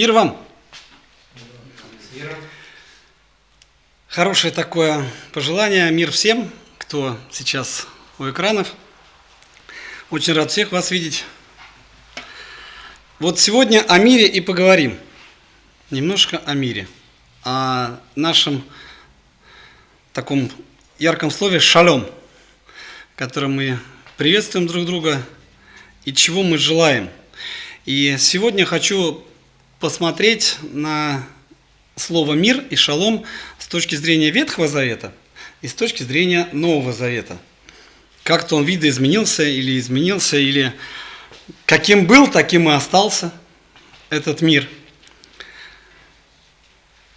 Мир 0.00 0.12
вам! 0.12 0.34
Хорошее 4.08 4.50
такое 4.50 5.04
пожелание. 5.34 5.90
Мир 5.90 6.10
всем, 6.10 6.50
кто 6.78 7.18
сейчас 7.30 7.86
у 8.18 8.30
экранов. 8.30 8.72
Очень 10.08 10.32
рад 10.32 10.50
всех 10.50 10.72
вас 10.72 10.90
видеть. 10.90 11.26
Вот 13.18 13.38
сегодня 13.38 13.84
о 13.90 13.98
мире 13.98 14.26
и 14.26 14.40
поговорим. 14.40 14.98
Немножко 15.90 16.38
о 16.46 16.54
мире. 16.54 16.88
О 17.44 18.00
нашем 18.14 18.64
таком 20.14 20.50
ярком 20.98 21.30
слове 21.30 21.60
«шалом», 21.60 22.08
которым 23.16 23.56
мы 23.56 23.78
приветствуем 24.16 24.66
друг 24.66 24.86
друга 24.86 25.22
и 26.06 26.14
чего 26.14 26.42
мы 26.42 26.56
желаем. 26.56 27.10
И 27.84 28.16
сегодня 28.18 28.64
хочу 28.64 29.26
посмотреть 29.80 30.58
на 30.62 31.26
слово 31.96 32.34
«мир» 32.34 32.62
и 32.70 32.76
«шалом» 32.76 33.24
с 33.58 33.66
точки 33.66 33.96
зрения 33.96 34.30
Ветхого 34.30 34.68
Завета 34.68 35.12
и 35.62 35.68
с 35.68 35.74
точки 35.74 36.02
зрения 36.02 36.48
Нового 36.52 36.92
Завета. 36.92 37.38
Как-то 38.22 38.56
он 38.56 38.64
видоизменился 38.64 39.42
или 39.42 39.78
изменился, 39.78 40.36
или 40.36 40.74
каким 41.64 42.06
был, 42.06 42.28
таким 42.28 42.68
и 42.68 42.72
остался 42.72 43.32
этот 44.10 44.42
мир. 44.42 44.68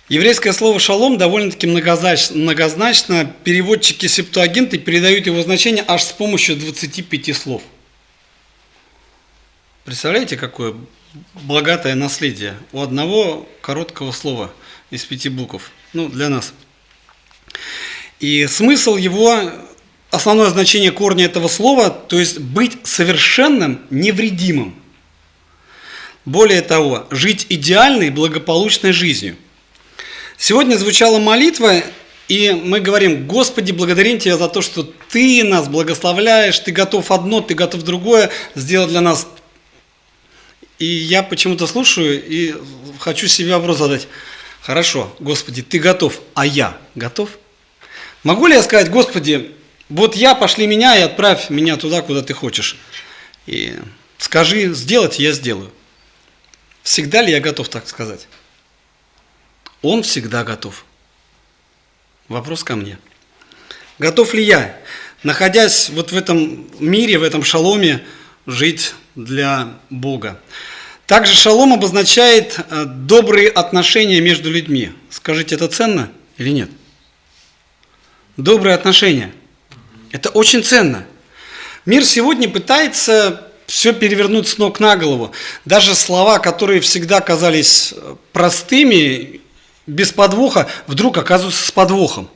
Еврейское 0.08 0.54
слово 0.54 0.80
«шалом» 0.80 1.18
довольно-таки 1.18 1.68
многозначно. 1.68 3.26
Переводчики 3.44 4.06
септуагенты 4.08 4.78
передают 4.78 5.26
его 5.26 5.42
значение 5.42 5.84
аж 5.88 6.04
с 6.04 6.12
помощью 6.12 6.56
25 6.56 7.36
слов. 7.36 7.64
Представляете, 9.86 10.38
какое 10.38 10.76
богатое 11.34 11.96
наследие 11.96 12.56
у 12.72 12.82
одного 12.82 13.48
короткого 13.62 14.12
слова 14.12 14.52
из 14.90 15.04
пяти 15.06 15.30
букв. 15.30 15.72
Ну, 15.94 16.10
для 16.10 16.30
нас. 16.30 16.54
И 18.20 18.48
смысл 18.48 18.96
его, 18.96 19.52
основное 20.10 20.50
значение 20.50 20.92
корня 20.92 21.26
этого 21.26 21.48
слова, 21.48 21.90
то 21.90 22.20
есть 22.20 22.40
быть 22.40 22.78
совершенным, 22.84 23.82
невредимым. 23.90 24.76
Более 26.26 26.62
того, 26.62 27.06
жить 27.12 27.48
идеальной, 27.50 28.10
благополучной 28.10 28.94
жизнью. 28.94 29.36
Сегодня 30.38 30.78
звучала 30.78 31.20
молитва, 31.20 31.84
и 32.30 32.52
мы 32.52 32.80
говорим, 32.80 33.28
Господи, 33.28 33.72
благодарим 33.72 34.20
Тебя 34.20 34.38
за 34.38 34.48
то, 34.48 34.62
что 34.62 34.84
Ты 35.10 35.44
нас 35.44 35.68
благословляешь, 35.68 36.58
Ты 36.60 36.72
готов 36.72 37.12
одно, 37.12 37.42
Ты 37.42 37.54
готов 37.54 37.84
другое 37.84 38.32
сделать 38.56 38.90
для 38.90 39.02
нас 39.02 39.28
и 40.84 40.86
я 40.86 41.24
почему-то 41.24 41.66
слушаю 41.66 42.22
и 42.22 42.56
хочу 43.00 43.28
себе 43.28 43.56
вопрос 43.56 43.78
задать. 43.78 44.10
Хорошо, 44.62 45.16
Господи, 45.20 45.62
ты 45.62 45.80
готов, 45.80 46.20
а 46.34 46.46
я 46.46 46.78
готов? 46.94 47.30
Могу 48.24 48.48
ли 48.48 48.56
я 48.56 48.64
сказать, 48.64 48.90
Господи, 48.90 49.56
вот 49.88 50.18
я, 50.18 50.36
пошли 50.36 50.68
меня 50.68 50.98
и 50.98 51.02
отправь 51.02 51.50
меня 51.50 51.78
туда, 51.78 52.02
куда 52.02 52.22
ты 52.22 52.34
хочешь. 52.34 52.78
И 53.46 53.80
скажи, 54.18 54.74
сделать, 54.74 55.20
я 55.20 55.32
сделаю. 55.32 55.72
Всегда 56.82 57.22
ли 57.22 57.32
я 57.32 57.40
готов 57.40 57.70
так 57.70 57.88
сказать? 57.88 58.28
Он 59.82 60.04
всегда 60.04 60.44
готов. 60.44 60.84
Вопрос 62.28 62.66
ко 62.66 62.76
мне. 62.76 62.98
Готов 64.00 64.34
ли 64.34 64.44
я, 64.44 64.78
находясь 65.24 65.90
вот 65.92 66.12
в 66.12 66.18
этом 66.18 66.70
мире, 66.80 67.20
в 67.20 67.24
этом 67.24 67.42
шаломе, 67.42 68.04
жить 68.46 68.96
для 69.16 69.80
Бога? 69.90 70.42
Также 71.08 71.34
шалом 71.34 71.74
обозначает 71.74 72.58
э, 72.58 72.86
добрые 72.86 73.50
отношения 73.50 74.22
между 74.22 74.50
людьми. 74.50 74.92
Скажите, 75.10 75.56
это 75.56 75.68
ценно 75.68 76.12
или 76.38 76.50
нет? 76.50 76.70
Добрые 78.38 78.74
отношения. 78.74 79.34
Это 80.12 80.30
очень 80.30 80.64
ценно. 80.64 81.06
Мир 81.86 82.06
сегодня 82.06 82.50
пытается 82.50 83.50
все 83.68 83.94
перевернуть 83.94 84.48
с 84.48 84.58
ног 84.58 84.80
на 84.80 84.96
голову. 84.96 85.34
Даже 85.66 85.96
слова, 85.96 86.40
которые 86.40 86.80
всегда 86.80 87.20
казались 87.20 87.94
э, 87.96 88.16
простыми, 88.32 89.42
без 89.86 90.14
подвоха, 90.14 90.70
вдруг 90.88 91.18
оказываются 91.18 91.68
с 91.68 91.72
подвохом. 91.72 92.30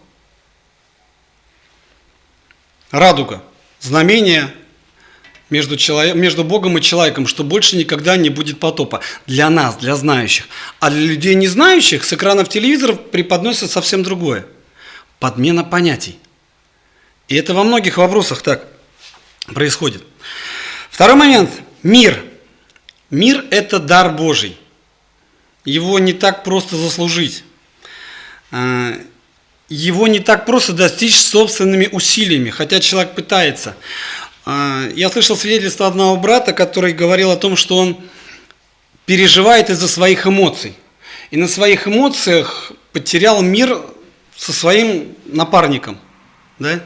Радуга, 2.91 3.41
знамение 3.79 4.53
между, 5.49 5.77
человек, 5.77 6.15
между 6.15 6.43
Богом 6.43 6.77
и 6.77 6.81
человеком, 6.81 7.27
что 7.27 7.43
больше 7.43 7.77
никогда 7.77 8.17
не 8.17 8.29
будет 8.29 8.59
потопа. 8.59 9.01
Для 9.25 9.49
нас, 9.49 9.77
для 9.77 9.95
знающих. 9.95 10.47
А 10.79 10.89
для 10.89 11.01
людей 11.01 11.35
не 11.35 11.47
знающих 11.47 12.03
с 12.03 12.13
экранов 12.13 12.49
телевизоров 12.49 13.09
преподносится 13.09 13.67
совсем 13.67 14.03
другое. 14.03 14.45
Подмена 15.19 15.63
понятий. 15.63 16.17
И 17.27 17.35
это 17.35 17.53
во 17.53 17.63
многих 17.63 17.97
вопросах 17.97 18.41
так 18.41 18.65
происходит. 19.53 20.03
Второй 20.89 21.15
момент. 21.15 21.49
Мир. 21.83 22.23
Мир– 23.09 23.45
это 23.51 23.79
дар 23.79 24.11
Божий. 24.11 24.57
Его 25.63 25.99
не 25.99 26.13
так 26.13 26.43
просто 26.43 26.75
заслужить. 26.75 27.43
А, 28.51 28.93
его 29.69 30.07
не 30.07 30.19
так 30.19 30.45
просто 30.45 30.73
достичь 30.73 31.15
собственными 31.15 31.89
усилиями, 31.91 32.49
хотя 32.49 32.79
человек 32.79 33.15
пытается. 33.15 33.75
А, 34.49 34.87
я 34.95 35.09
слышал 35.09 35.35
свидетельство 35.35 35.87
одного 35.87 36.15
брата, 36.15 36.53
который 36.53 36.93
говорил 36.93 37.31
о 37.31 37.35
том, 37.35 37.57
что 37.57 37.75
он 37.75 37.99
переживает 39.05 39.69
из-за 39.69 39.89
своих 39.89 40.25
эмоций. 40.25 40.73
И 41.31 41.35
на 41.35 41.49
своих 41.49 41.85
эмоциях 41.85 42.71
потерял 42.93 43.41
мир 43.41 43.77
со 44.37 44.53
своим 44.53 45.13
напарником. 45.25 45.99
Да? 46.59 46.81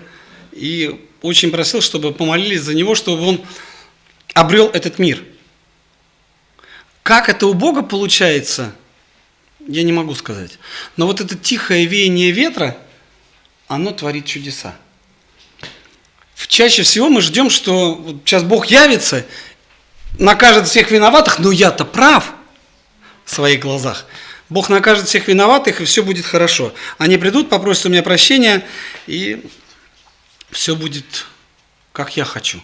И 0.52 1.08
очень 1.22 1.52
просил, 1.52 1.82
чтобы 1.82 2.12
помолились 2.14 2.62
за 2.62 2.74
него, 2.74 2.96
чтобы 2.96 3.28
он 3.28 3.46
обрел 4.34 4.66
этот 4.70 4.98
мир. 4.98 5.24
Как 7.04 7.30
это 7.30 7.46
у 7.46 7.54
Бога 7.54 7.84
получается, 7.84 8.74
я 9.68 9.84
не 9.84 9.92
могу 9.92 10.16
сказать. 10.16 10.58
Но 10.98 11.06
вот 11.06 11.22
это 11.22 11.38
тихое 11.38 11.86
веяние 11.86 12.32
ветра, 12.32 12.76
оно 13.68 13.92
творит 13.92 14.26
чудеса 14.26 14.76
чаще 16.48 16.84
всего 16.84 17.10
мы 17.10 17.22
ждем, 17.22 17.50
что 17.50 17.96
вот 17.96 18.18
сейчас 18.26 18.44
Бог 18.44 18.68
явится, 18.68 19.26
накажет 20.18 20.68
всех 20.68 20.92
виноватых, 20.92 21.40
но 21.40 21.52
я-то 21.52 21.86
прав 21.86 22.34
в 23.26 23.34
своих 23.34 23.60
глазах. 23.62 24.06
Бог 24.50 24.68
накажет 24.70 25.08
всех 25.08 25.28
виноватых, 25.28 25.80
и 25.80 25.86
все 25.86 26.04
будет 26.04 26.26
хорошо. 26.26 26.74
Они 26.98 27.18
придут, 27.18 27.50
попросят 27.50 27.86
у 27.86 27.90
меня 27.90 28.04
прощения, 28.04 28.66
и 29.08 29.50
все 30.52 30.76
будет, 30.76 31.26
как 31.94 32.18
я 32.18 32.26
хочу. 32.26 32.62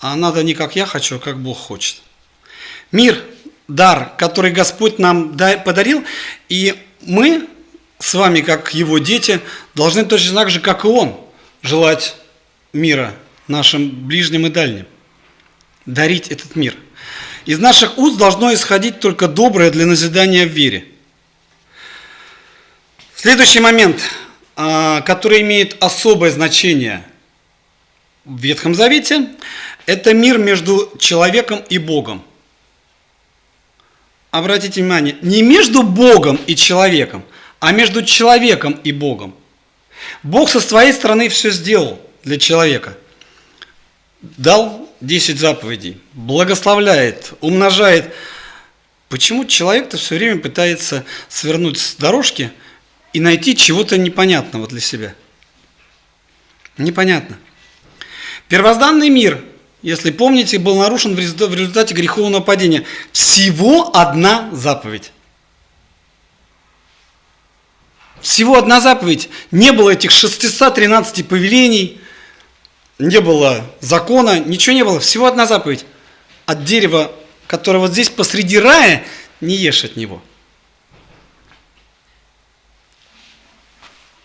А 0.00 0.14
надо 0.16 0.42
не 0.42 0.54
как 0.54 0.76
я 0.76 0.84
хочу, 0.84 1.16
а 1.16 1.18
как 1.18 1.38
Бог 1.38 1.58
хочет. 1.58 2.02
Мир, 2.92 3.22
дар, 3.66 4.12
который 4.18 4.50
Господь 4.50 4.98
нам 4.98 5.36
подарил, 5.64 6.04
и 6.50 6.74
мы 7.00 7.48
с 7.98 8.12
вами, 8.12 8.42
как 8.42 8.74
Его 8.74 8.98
дети, 8.98 9.40
должны 9.74 10.04
точно 10.04 10.34
так 10.34 10.50
же, 10.50 10.60
как 10.60 10.84
и 10.84 10.88
Он, 10.88 11.18
желать 11.62 12.16
мира 12.74 13.14
нашим 13.48 13.88
ближним 13.88 14.46
и 14.46 14.50
дальним. 14.50 14.86
Дарить 15.86 16.28
этот 16.28 16.56
мир. 16.56 16.74
Из 17.46 17.58
наших 17.58 17.98
уст 17.98 18.16
должно 18.18 18.52
исходить 18.54 19.00
только 19.00 19.28
доброе 19.28 19.70
для 19.70 19.86
назидания 19.86 20.46
в 20.46 20.50
вере. 20.50 20.86
Следующий 23.16 23.60
момент, 23.60 24.00
а, 24.56 25.02
который 25.02 25.42
имеет 25.42 25.82
особое 25.82 26.30
значение 26.30 27.04
в 28.24 28.40
Ветхом 28.40 28.74
Завете, 28.74 29.28
это 29.86 30.14
мир 30.14 30.38
между 30.38 30.92
человеком 30.98 31.62
и 31.68 31.78
Богом. 31.78 32.24
Обратите 34.30 34.80
внимание, 34.80 35.16
не 35.20 35.42
между 35.42 35.82
Богом 35.82 36.40
и 36.46 36.56
человеком, 36.56 37.24
а 37.60 37.72
между 37.72 38.02
человеком 38.02 38.72
и 38.84 38.90
Богом. 38.90 39.34
Бог 40.22 40.48
со 40.48 40.60
своей 40.60 40.92
стороны 40.92 41.28
все 41.28 41.50
сделал 41.50 42.00
для 42.24 42.38
человека. 42.38 42.96
Дал 44.22 44.90
10 45.00 45.38
заповедей, 45.38 46.00
благословляет, 46.14 47.34
умножает. 47.40 48.12
Почему 49.08 49.44
человек-то 49.44 49.98
все 49.98 50.16
время 50.16 50.40
пытается 50.40 51.04
свернуть 51.28 51.78
с 51.78 51.94
дорожки 51.94 52.50
и 53.12 53.20
найти 53.20 53.54
чего-то 53.54 53.98
непонятного 53.98 54.66
для 54.66 54.80
себя? 54.80 55.14
Непонятно. 56.78 57.38
Первозданный 58.48 59.10
мир, 59.10 59.44
если 59.82 60.10
помните, 60.10 60.58
был 60.58 60.78
нарушен 60.78 61.14
в 61.14 61.18
результате 61.18 61.94
греховного 61.94 62.42
падения. 62.42 62.84
Всего 63.12 63.94
одна 63.94 64.48
заповедь. 64.52 65.12
Всего 68.22 68.56
одна 68.56 68.80
заповедь. 68.80 69.28
Не 69.50 69.72
было 69.72 69.90
этих 69.90 70.10
613 70.10 71.28
повелений, 71.28 72.00
не 72.98 73.20
было 73.20 73.64
закона, 73.80 74.38
ничего 74.38 74.74
не 74.74 74.84
было, 74.84 75.00
всего 75.00 75.26
одна 75.26 75.46
заповедь. 75.46 75.84
От 76.46 76.64
дерева, 76.64 77.12
которое 77.46 77.78
вот 77.78 77.92
здесь 77.92 78.10
посреди 78.10 78.58
рая, 78.58 79.04
не 79.40 79.56
ешь 79.56 79.84
от 79.84 79.96
него. 79.96 80.22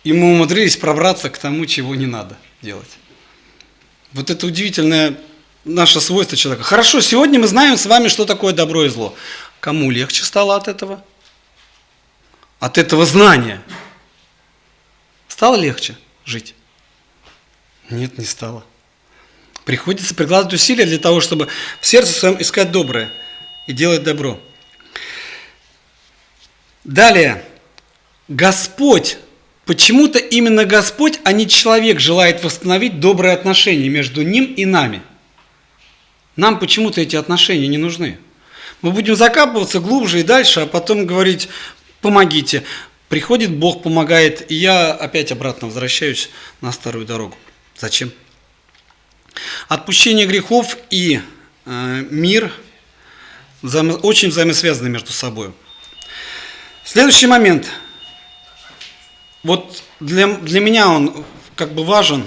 И 0.04 0.12
мы 0.12 0.32
умудрились 0.32 0.76
пробраться 0.76 1.28
к 1.28 1.38
тому, 1.38 1.66
чего 1.66 1.94
не 1.94 2.06
надо 2.06 2.36
делать. 2.62 2.98
Вот 4.12 4.30
это 4.30 4.46
удивительное 4.46 5.16
наше 5.64 6.00
свойство 6.00 6.36
человека. 6.36 6.64
Хорошо, 6.64 7.00
сегодня 7.00 7.38
мы 7.38 7.46
знаем 7.46 7.76
с 7.76 7.86
вами, 7.86 8.08
что 8.08 8.24
такое 8.24 8.52
добро 8.52 8.84
и 8.84 8.88
зло. 8.88 9.14
Кому 9.60 9.90
легче 9.90 10.24
стало 10.24 10.56
от 10.56 10.68
этого? 10.68 11.04
От 12.60 12.78
этого 12.78 13.04
знания. 13.04 13.62
Стало 15.28 15.56
легче 15.56 15.96
жить? 16.24 16.54
Нет, 17.90 18.18
не 18.18 18.24
стало. 18.24 18.64
Приходится 19.64 20.14
прикладывать 20.14 20.54
усилия 20.54 20.86
для 20.86 20.98
того, 20.98 21.20
чтобы 21.20 21.48
в 21.80 21.86
сердце 21.86 22.12
своем 22.12 22.40
искать 22.40 22.70
доброе 22.70 23.12
и 23.66 23.72
делать 23.72 24.02
добро. 24.02 24.40
Далее. 26.84 27.44
Господь 28.28 29.18
Почему-то 29.70 30.18
именно 30.18 30.64
Господь, 30.64 31.20
а 31.22 31.30
не 31.30 31.46
человек, 31.46 32.00
желает 32.00 32.42
восстановить 32.42 32.98
добрые 32.98 33.34
отношения 33.34 33.88
между 33.88 34.22
ним 34.22 34.52
и 34.54 34.64
нами. 34.64 35.00
Нам 36.34 36.58
почему-то 36.58 37.00
эти 37.00 37.14
отношения 37.14 37.68
не 37.68 37.78
нужны. 37.78 38.18
Мы 38.82 38.90
будем 38.90 39.14
закапываться 39.14 39.78
глубже 39.78 40.18
и 40.18 40.24
дальше, 40.24 40.58
а 40.58 40.66
потом 40.66 41.06
говорить, 41.06 41.48
помогите. 42.00 42.64
Приходит 43.08 43.52
Бог, 43.52 43.84
помогает, 43.84 44.50
и 44.50 44.56
я 44.56 44.92
опять 44.92 45.30
обратно 45.30 45.68
возвращаюсь 45.68 46.30
на 46.60 46.72
старую 46.72 47.06
дорогу. 47.06 47.36
Зачем? 47.80 48.12
Отпущение 49.68 50.26
грехов 50.26 50.76
и 50.90 51.20
э, 51.64 52.04
мир 52.10 52.52
взаимо, 53.62 53.94
очень 53.94 54.28
взаимосвязаны 54.28 54.90
между 54.90 55.12
собой. 55.12 55.52
Следующий 56.84 57.26
момент– 57.26 57.66
вот 59.42 59.82
для, 60.00 60.26
для 60.26 60.60
меня 60.60 60.88
он 60.90 61.24
как 61.56 61.72
бы 61.72 61.84
важен. 61.84 62.26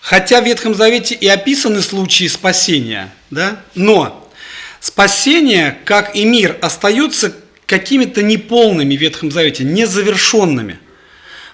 Хотя 0.00 0.40
в 0.40 0.44
Ветхом 0.44 0.74
Завете 0.74 1.16
и 1.16 1.26
описаны 1.26 1.82
случаи 1.82 2.28
спасения, 2.28 3.12
да, 3.30 3.60
но 3.74 4.30
спасение, 4.78 5.78
как 5.84 6.14
и 6.14 6.24
мир, 6.24 6.56
остаются 6.62 7.34
какими-то 7.66 8.22
неполными 8.22 8.96
в 8.96 9.00
Ветхом 9.00 9.32
Завете, 9.32 9.64
незавершенными. 9.64 10.78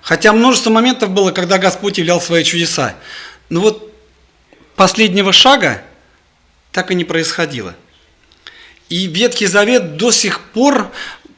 Хотя 0.03 0.33
множество 0.33 0.71
моментов 0.71 1.11
было, 1.11 1.31
когда 1.31 1.59
Господь 1.59 1.97
являл 1.97 2.21
свои 2.21 2.45
чудеса. 2.45 2.95
Но 3.49 3.61
вот 3.61 3.95
последнего 4.77 5.33
шага 5.33 5.83
так 6.71 6.91
и 6.91 6.95
не 6.95 7.05
происходило. 7.05 7.75
И 8.89 9.07
Ветхий 9.07 9.47
Завет 9.47 9.97
до 9.97 10.11
сих 10.13 10.41
пор 10.41 10.91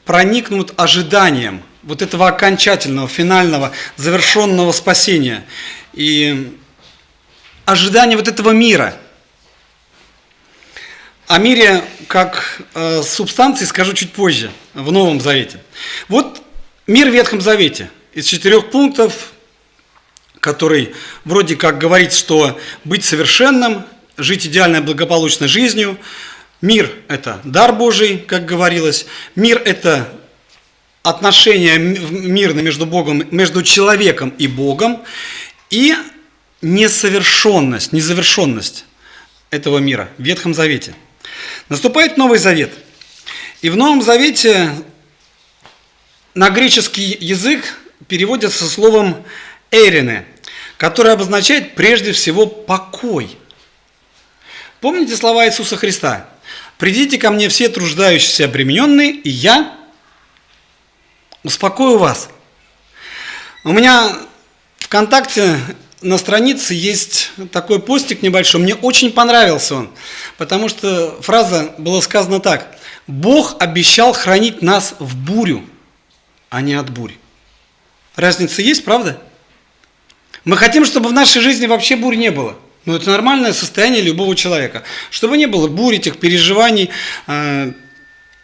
проникнут 0.03 0.73
ожиданием– 0.77 1.63
вот 1.85 2.01
этого 2.01 2.27
окончательного, 2.27 3.07
финального, 3.07 3.71
завершенного 3.95 4.71
спасения 4.71 5.45
и 5.93 6.57
ожидания 7.63 8.17
вот 8.17 8.27
этого 8.27 8.49
мира. 8.49 8.95
О 11.27 11.37
мире 11.37 11.83
как 12.07 12.61
э, 12.73 13.01
субстанции 13.03 13.65
скажу 13.65 13.93
чуть 13.93 14.11
позже, 14.11 14.51
в 14.73 14.91
Новом 14.91 15.21
Завете. 15.21 15.59
Вот 16.07 16.41
мир 16.85 17.09
в 17.09 17.13
Ветхом 17.13 17.41
Завете 17.41 17.89
из 18.15 18.25
четырех 18.25 18.71
пунктов, 18.71 19.33
который 20.39 20.95
вроде 21.25 21.55
как 21.55 21.77
говорит, 21.77 22.13
что 22.13 22.59
быть 22.85 23.03
совершенным, 23.03 23.85
жить 24.17 24.47
идеальной 24.47 24.79
благополучной 24.79 25.49
жизнью, 25.49 25.99
мир– 26.61 26.91
это 27.09 27.41
дар 27.43 27.73
Божий, 27.73 28.17
как 28.17 28.45
говорилось, 28.45 29.05
мир– 29.35 29.61
это 29.65 30.09
отношения 31.03 31.77
мирные 31.77 32.63
между 32.63 32.85
Богом, 32.85 33.27
между 33.31 33.61
человеком 33.61 34.29
и 34.29 34.47
Богом, 34.47 35.03
и 35.69 35.95
несовершенность, 36.61 37.91
незавершенность 37.91 38.85
этого 39.49 39.79
мира 39.79 40.09
в 40.17 40.23
Ветхом 40.23 40.53
Завете. 40.53 40.95
Наступает 41.67 42.15
Новый 42.15 42.39
Завет. 42.39 42.71
И 43.61 43.69
в 43.69 43.75
Новом 43.75 44.01
Завете 44.01 44.73
на 46.33 46.49
греческий 46.49 47.17
язык 47.19 47.77
переводится 48.07 48.67
словом 48.67 49.23
«эрине», 49.71 50.25
которое 50.77 51.11
обозначает 51.11 51.75
прежде 51.75 52.11
всего 52.11 52.45
покой. 52.45 53.37
Помните 54.81 55.15
слова 55.15 55.47
Иисуса 55.47 55.77
Христа? 55.77 56.29
«Придите 56.77 57.17
ко 57.17 57.31
мне 57.31 57.47
все 57.47 57.69
труждающиеся 57.69 58.45
обремененные, 58.45 59.11
и 59.11 59.29
я 59.29 59.77
успокою 61.43 61.97
вас. 61.97 62.29
У 63.63 63.71
меня 63.71 64.17
ВКонтакте 64.79 65.57
на 66.01 66.17
странице 66.17 66.73
есть 66.73 67.31
такой 67.51 67.81
постик 67.81 68.21
небольшой, 68.21 68.61
мне 68.61 68.75
очень 68.75 69.11
понравился 69.11 69.75
он, 69.75 69.89
потому 70.37 70.69
что 70.69 71.19
фраза 71.21 71.73
была 71.77 72.01
сказана 72.01 72.39
так. 72.39 72.77
Бог 73.07 73.55
обещал 73.59 74.13
хранить 74.13 74.61
нас 74.61 74.95
в 74.99 75.15
бурю, 75.15 75.63
а 76.49 76.61
не 76.61 76.73
от 76.73 76.89
бурь. 76.89 77.13
Разница 78.15 78.61
есть, 78.61 78.85
правда? 78.85 79.21
Мы 80.45 80.57
хотим, 80.57 80.85
чтобы 80.85 81.09
в 81.09 81.13
нашей 81.13 81.41
жизни 81.41 81.65
вообще 81.65 81.95
бурь 81.95 82.15
не 82.15 82.31
было. 82.31 82.57
Но 82.85 82.95
это 82.95 83.09
нормальное 83.09 83.51
состояние 83.51 84.01
любого 84.01 84.35
человека. 84.35 84.83
Чтобы 85.09 85.37
не 85.37 85.47
было 85.47 85.67
бурь, 85.67 85.95
этих 85.95 86.19
переживаний, 86.19 86.91
э, 87.27 87.73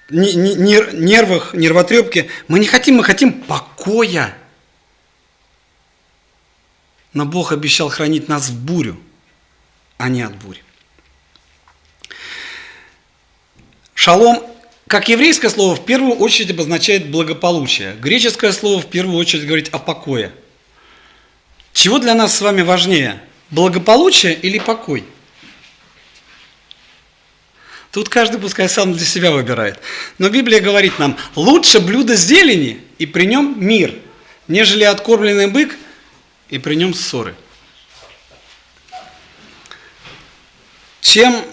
нервах, 0.10 1.54
нервотрепке. 1.54 2.30
Мы 2.48 2.60
не 2.60 2.66
хотим, 2.66 2.96
мы 2.96 3.04
хотим 3.04 3.34
покоя. 3.34 4.36
Но 7.14 7.26
Бог 7.26 7.52
обещал 7.52 7.90
хранить 7.90 8.28
нас 8.28 8.50
в 8.50 8.58
бурю, 8.58 9.00
а 9.98 10.10
не 10.10 10.22
от 10.22 10.36
бури. 10.36 10.64
Шалом, 13.94 14.44
как 14.92 15.08
еврейское 15.08 15.50
слово, 15.50 15.74
в 15.74 15.86
первую 15.86 16.18
очередь 16.18 16.52
обозначает 16.52 17.10
благополучие. 17.10 17.96
Греческое 18.02 18.52
слово 18.52 18.82
в 18.82 18.88
первую 18.88 19.18
очередь 19.18 19.46
говорит 19.46 19.70
о 19.72 19.80
покое. 19.80 20.34
Чего 21.72 21.98
для 21.98 22.14
нас 22.14 22.36
с 22.36 22.42
вами 22.42 22.62
важнее? 22.62 23.24
Благополучие 23.52 24.34
или 24.34 24.60
покой? 24.60 25.06
Тут 27.94 28.10
каждый 28.10 28.38
пускай 28.38 28.68
сам 28.68 28.92
для 28.92 29.06
себя 29.06 29.32
выбирает. 29.32 29.80
Но 30.18 30.28
Библия 30.28 30.60
говорит 30.60 31.00
нам, 31.00 31.18
лучше 31.36 31.80
блюдо 31.80 32.18
зелени, 32.18 32.82
и 32.98 33.06
при 33.06 33.24
нем 33.28 33.56
мир, 33.66 33.96
нежели 34.50 34.84
откормленный 34.84 35.48
бык, 35.48 35.78
и 36.50 36.58
при 36.58 36.76
нем 36.76 36.94
ссоры. 36.94 37.34
Чем 41.00 41.46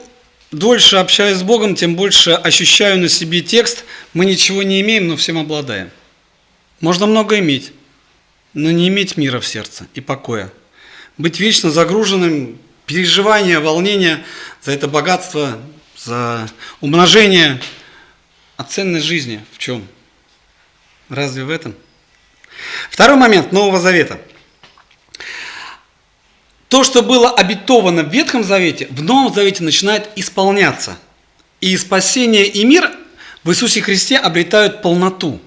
дольше 0.50 0.96
общаюсь 0.96 1.38
с 1.38 1.42
Богом, 1.42 1.74
тем 1.74 1.96
больше 1.96 2.32
ощущаю 2.32 2.98
на 2.98 3.08
себе 3.08 3.40
текст, 3.40 3.84
мы 4.12 4.24
ничего 4.24 4.62
не 4.62 4.80
имеем, 4.80 5.08
но 5.08 5.16
всем 5.16 5.38
обладаем. 5.38 5.90
Можно 6.80 7.06
много 7.06 7.38
иметь, 7.38 7.72
но 8.54 8.70
не 8.70 8.88
иметь 8.88 9.16
мира 9.16 9.40
в 9.40 9.46
сердце 9.46 9.86
и 9.94 10.00
покоя. 10.00 10.52
Быть 11.16 11.40
вечно 11.40 11.70
загруженным, 11.70 12.58
переживания, 12.86 13.60
волнения 13.60 14.24
за 14.62 14.72
это 14.72 14.88
богатство 14.88 15.60
за 15.96 16.48
умножение. 16.80 17.60
А 18.56 18.64
ценность 18.64 19.06
жизни 19.06 19.44
в 19.52 19.58
чем? 19.58 19.86
Разве 21.08 21.44
в 21.44 21.50
этом? 21.50 21.74
Второй 22.90 23.16
момент 23.16 23.52
Нового 23.52 23.80
Завета. 23.80 24.20
То, 26.68 26.84
что 26.84 27.02
было 27.02 27.30
обетовано 27.30 28.02
в 28.02 28.12
Ветхом 28.12 28.44
Завете, 28.44 28.88
в 28.90 29.02
Новом 29.02 29.32
Завете 29.32 29.62
начинает 29.64 30.08
исполняться. 30.16 30.98
И 31.60 31.76
спасение 31.76 32.46
и 32.46 32.64
мир 32.64 32.90
в 33.42 33.50
Иисусе 33.50 33.80
Христе 33.80 34.18
обретают 34.18 34.82
полноту. 34.82 35.40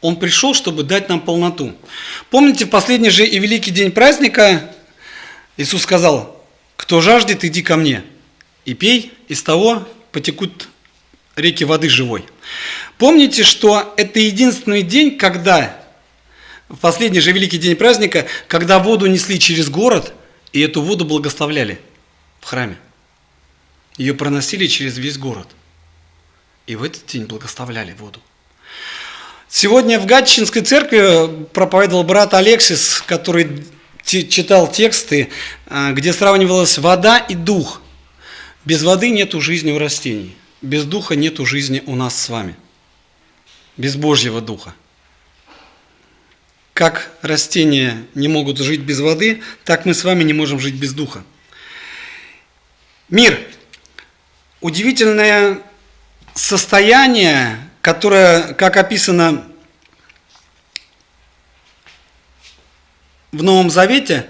Он 0.00 0.16
пришел, 0.16 0.54
чтобы 0.54 0.82
дать 0.82 1.08
нам 1.08 1.20
полноту. 1.20 1.74
Помните, 2.30 2.64
в 2.64 2.70
последний 2.70 3.10
же 3.10 3.24
и 3.24 3.38
великий 3.38 3.70
день 3.70 3.92
праздника 3.92 4.74
Иисус 5.56 5.82
сказал, 5.82 6.42
кто 6.76 7.00
жаждет, 7.00 7.44
иди 7.44 7.62
ко 7.62 7.76
мне 7.76 8.02
и 8.64 8.74
пей, 8.74 9.12
из 9.28 9.42
того 9.42 9.86
потекут 10.10 10.68
реки 11.36 11.64
воды 11.64 11.88
живой. 11.88 12.24
Помните, 12.98 13.44
что 13.44 13.94
это 13.96 14.18
единственный 14.20 14.82
день, 14.82 15.16
когда, 15.16 15.81
в 16.72 16.78
последний 16.78 17.20
же 17.20 17.30
великий 17.30 17.58
день 17.58 17.76
праздника, 17.76 18.26
когда 18.48 18.80
воду 18.80 19.06
несли 19.06 19.38
через 19.38 19.68
город, 19.68 20.12
и 20.52 20.60
эту 20.60 20.82
воду 20.82 21.04
благословляли 21.04 21.80
в 22.40 22.46
храме. 22.46 22.76
Ее 23.96 24.14
проносили 24.14 24.66
через 24.66 24.98
весь 24.98 25.18
город. 25.18 25.46
И 26.66 26.74
в 26.74 26.82
этот 26.82 27.06
день 27.06 27.26
благословляли 27.26 27.92
воду. 27.92 28.20
Сегодня 29.48 30.00
в 30.00 30.06
Гатчинской 30.06 30.62
церкви 30.62 31.46
проповедовал 31.52 32.02
брат 32.02 32.34
Алексис, 32.34 33.02
который 33.06 33.64
читал 34.04 34.70
тексты, 34.70 35.30
а, 35.66 35.92
где 35.92 36.12
сравнивалась 36.12 36.78
вода 36.78 37.18
и 37.18 37.34
дух– 37.34 37.80
без 38.64 38.84
воды 38.84 39.10
нет 39.10 39.32
жизни 39.32 39.72
у 39.72 39.78
растений. 39.78 40.36
без 40.60 40.84
духа 40.84 41.16
нету 41.16 41.44
жизни 41.44 41.82
у 41.86 41.96
нас 41.96 42.20
с 42.20 42.28
вами. 42.28 42.54
Без 43.76 43.96
Божьего 43.96 44.40
духа. 44.40 44.74
Как 46.74 47.10
растения 47.20 48.04
не 48.14 48.28
могут 48.28 48.58
жить 48.58 48.80
без 48.80 49.00
воды, 49.00 49.42
так 49.64 49.84
мы 49.84 49.94
с 49.94 50.04
вами 50.04 50.24
не 50.24 50.32
можем 50.32 50.58
жить 50.58 50.74
без 50.74 50.92
духа. 50.94 51.22
Мир. 53.08 53.38
Удивительное 54.60 55.58
состояние, 56.34 57.58
которое, 57.82 58.54
как 58.54 58.76
описано 58.76 59.44
в 63.32 63.42
Новом 63.42 63.70
Завете, 63.70 64.26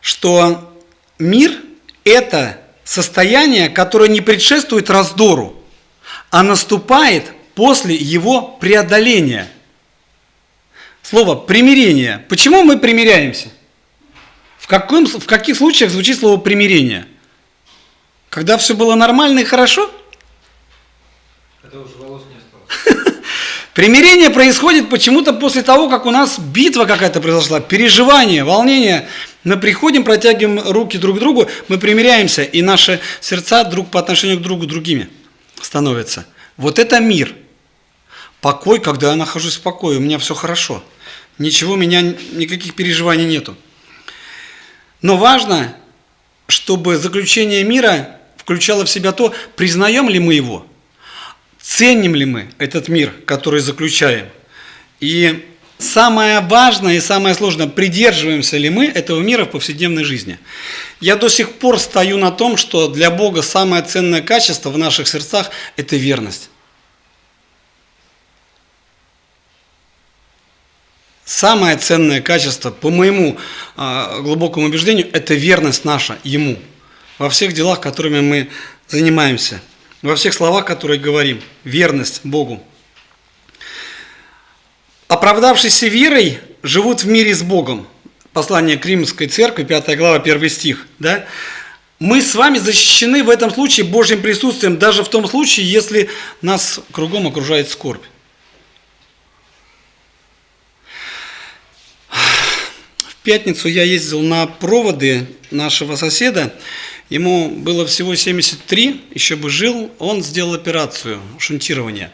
что 0.00 0.76
мир– 1.18 1.52
это 2.04 2.60
состояние, 2.84 3.68
которое 3.68 4.08
не 4.08 4.20
предшествует 4.20 4.90
раздору, 4.90 5.62
а 6.30 6.42
наступает 6.42 7.32
после 7.54 7.94
его 7.94 8.42
преодоления. 8.42 9.48
Слово 11.02 11.34
«примирение». 11.34 12.24
Почему 12.28 12.62
мы 12.62 12.78
примиряемся? 12.78 13.48
В, 14.58 14.66
каком, 14.68 15.06
в 15.06 15.26
каких 15.26 15.56
случаях 15.56 15.90
звучит 15.90 16.18
слово 16.18 16.38
«примирение»? 16.38 17.06
Когда 18.30 18.56
все 18.56 18.74
было 18.74 18.94
нормально 18.94 19.40
и 19.40 19.44
хорошо? 19.44 19.90
Когда 21.60 21.80
уже 21.80 21.94
волос 21.98 22.22
не 22.30 22.38
осталось. 22.38 23.16
Примирение 23.74 24.30
происходит 24.30 24.88
почему-то 24.88 25.32
после 25.32 25.62
того, 25.62 25.90
как 25.90 26.06
у 26.06 26.10
нас 26.10 26.38
битва 26.38 26.84
какая-то 26.84 27.20
произошла, 27.20 27.60
переживание, 27.60 28.44
волнение. 28.44 29.08
Мы 29.44 29.58
приходим, 29.58 30.04
протягиваем 30.04 30.60
руки 30.70 30.96
друг 30.98 31.16
к 31.16 31.20
другу, 31.20 31.48
мы 31.68 31.78
примиряемся, 31.78 32.42
и 32.42 32.62
наши 32.62 33.00
сердца 33.20 33.64
друг 33.64 33.90
по 33.90 33.98
отношению 33.98 34.38
к 34.38 34.42
другу 34.42 34.66
другими 34.66 35.10
становятся. 35.60 36.26
Вот 36.56 36.78
это 36.78 37.00
мир. 37.00 37.34
Покой, 38.40 38.80
когда 38.80 39.10
я 39.10 39.16
нахожусь 39.16 39.56
в 39.56 39.60
покое, 39.62 39.98
у 39.98 40.00
меня 40.00 40.18
все 40.18 40.34
хорошо. 40.34 40.82
Ничего, 41.42 41.72
у 41.72 41.76
меня 41.76 42.02
никаких 42.02 42.76
переживаний 42.76 43.24
нету. 43.24 43.56
Но 45.00 45.16
важно, 45.16 45.76
чтобы 46.46 46.96
заключение 46.96 47.64
мира 47.64 48.20
включало 48.36 48.84
в 48.84 48.88
себя 48.88 49.10
то, 49.10 49.34
признаем 49.56 50.08
ли 50.08 50.20
мы 50.20 50.34
его, 50.34 50.64
ценим 51.60 52.14
ли 52.14 52.26
мы 52.26 52.52
этот 52.58 52.86
мир, 52.86 53.12
который 53.26 53.58
заключаем. 53.58 54.28
И 55.00 55.44
самое 55.78 56.38
важное 56.38 56.94
и 56.94 57.00
самое 57.00 57.34
сложное, 57.34 57.66
придерживаемся 57.66 58.56
ли 58.56 58.70
мы 58.70 58.86
этого 58.86 59.20
мира 59.20 59.44
в 59.44 59.50
повседневной 59.50 60.04
жизни. 60.04 60.38
Я 61.00 61.16
до 61.16 61.28
сих 61.28 61.54
пор 61.54 61.80
стою 61.80 62.18
на 62.18 62.30
том, 62.30 62.56
что 62.56 62.86
для 62.86 63.10
Бога 63.10 63.42
самое 63.42 63.82
ценное 63.82 64.22
качество 64.22 64.70
в 64.70 64.78
наших 64.78 65.08
сердцах– 65.08 65.50
это 65.76 65.96
верность. 65.96 66.50
Самое 71.24 71.76
ценное 71.76 72.20
качество, 72.20 72.70
по 72.70 72.90
моему 72.90 73.38
а, 73.76 74.20
глубокому 74.20 74.66
убеждению, 74.66 75.08
это 75.12 75.34
верность 75.34 75.84
наша 75.84 76.18
Ему 76.24 76.58
во 77.18 77.30
всех 77.30 77.52
делах, 77.52 77.80
которыми 77.80 78.20
мы 78.20 78.50
занимаемся, 78.88 79.60
во 80.02 80.16
всех 80.16 80.34
словах, 80.34 80.64
которые 80.64 80.98
говорим, 80.98 81.40
верность 81.62 82.22
Богу. 82.24 82.62
Оправдавшиеся 85.06 85.86
верой 85.86 86.40
живут 86.62 87.04
в 87.04 87.06
мире 87.06 87.34
с 87.34 87.42
Богом. 87.42 87.86
Послание 88.32 88.76
к 88.76 88.86
Римской 88.86 89.28
церкви, 89.28 89.62
5 89.62 89.96
глава, 89.96 90.16
1 90.16 90.48
стих. 90.48 90.86
Да? 90.98 91.26
Мы 91.98 92.20
с 92.22 92.34
вами 92.34 92.58
защищены 92.58 93.22
в 93.22 93.30
этом 93.30 93.52
случае 93.52 93.86
Божьим 93.86 94.22
присутствием, 94.22 94.78
даже 94.78 95.04
в 95.04 95.08
том 95.08 95.28
случае, 95.28 95.70
если 95.70 96.10
нас 96.40 96.80
кругом 96.90 97.28
окружает 97.28 97.68
скорбь. 97.68 98.02
Пятницу 103.22 103.68
я 103.68 103.82
ездил 103.82 104.20
на 104.20 104.46
проводы 104.46 105.26
нашего 105.50 105.96
соседа. 105.96 106.54
Ему 107.08 107.50
было 107.50 107.86
всего 107.86 108.14
73, 108.14 109.02
еще 109.14 109.36
бы 109.36 109.50
жил. 109.50 109.90
Он 109.98 110.22
сделал 110.22 110.54
операцию 110.54 111.20
шунтирования. 111.38 112.12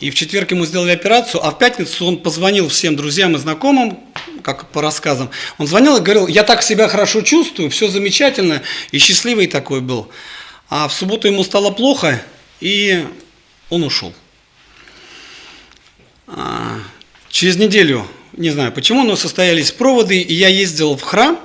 И 0.00 0.10
в 0.10 0.16
четверг 0.16 0.50
ему 0.50 0.66
сделали 0.66 0.90
операцию, 0.90 1.46
а 1.46 1.52
в 1.52 1.58
пятницу 1.58 2.04
он 2.04 2.18
позвонил 2.18 2.68
всем 2.68 2.96
друзьям 2.96 3.36
и 3.36 3.38
знакомым, 3.38 4.00
как 4.42 4.70
по 4.70 4.82
рассказам. 4.82 5.30
Он 5.58 5.68
звонил 5.68 5.96
и 5.96 6.00
говорил, 6.00 6.26
я 6.26 6.42
так 6.42 6.64
себя 6.64 6.88
хорошо 6.88 7.22
чувствую, 7.22 7.70
все 7.70 7.86
замечательно, 7.86 8.62
и 8.90 8.98
счастливый 8.98 9.46
такой 9.46 9.80
был. 9.80 10.08
А 10.68 10.88
в 10.88 10.92
субботу 10.92 11.28
ему 11.28 11.44
стало 11.44 11.70
плохо, 11.70 12.20
и 12.60 13.06
он 13.70 13.84
ушел. 13.84 14.12
А, 16.26 16.80
через 17.30 17.56
неделю 17.56 18.04
не 18.32 18.50
знаю 18.50 18.72
почему, 18.72 19.04
но 19.04 19.16
состоялись 19.16 19.72
проводы, 19.72 20.18
и 20.18 20.34
я 20.34 20.48
ездил 20.48 20.96
в 20.96 21.02
храм, 21.02 21.38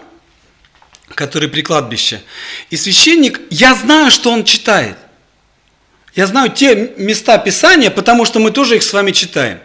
который 1.09 1.49
при 1.49 1.61
кладбище. 1.61 2.21
И 2.69 2.77
священник, 2.77 3.41
я 3.49 3.75
знаю, 3.75 4.11
что 4.11 4.31
он 4.31 4.43
читает. 4.43 4.97
Я 6.15 6.27
знаю 6.27 6.49
те 6.49 6.93
места 6.97 7.37
Писания, 7.37 7.91
потому 7.91 8.25
что 8.25 8.39
мы 8.39 8.51
тоже 8.51 8.77
их 8.77 8.83
с 8.83 8.93
вами 8.93 9.11
читаем. 9.11 9.59